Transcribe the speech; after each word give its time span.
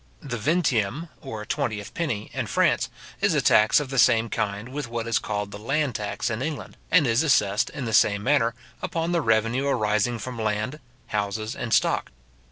The 0.23 0.35
vingtieme, 0.39 1.09
or 1.21 1.45
twentieth 1.45 1.93
penny, 1.93 2.31
in 2.33 2.47
France, 2.47 2.89
is 3.19 3.35
a 3.35 3.39
tax 3.41 3.79
of 3.79 3.91
the 3.91 3.99
same 3.99 4.31
kind 4.31 4.69
with 4.69 4.87
what 4.87 5.05
is 5.05 5.19
called 5.19 5.51
the 5.51 5.59
land 5.59 5.93
tax 5.93 6.31
in 6.31 6.41
England, 6.41 6.75
and 6.89 7.05
is 7.05 7.21
assessed, 7.21 7.69
in 7.69 7.85
the 7.85 7.93
same 7.93 8.23
manner, 8.23 8.55
upon 8.81 9.11
the 9.11 9.21
revenue 9.21 9.67
arising 9.67 10.15
upon 10.15 10.37
land, 10.37 10.79
houses, 11.09 11.55
and 11.55 11.71
stock. 11.71 12.09